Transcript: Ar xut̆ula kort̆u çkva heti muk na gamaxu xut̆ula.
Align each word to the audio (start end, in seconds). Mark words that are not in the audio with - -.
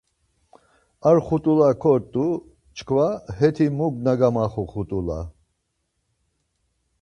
Ar 1.07 1.17
xut̆ula 1.25 1.69
kort̆u 1.81 2.25
çkva 2.75 3.07
heti 3.37 3.67
muk 3.77 3.95
na 4.05 4.13
gamaxu 4.19 4.63
xut̆ula. 4.71 5.19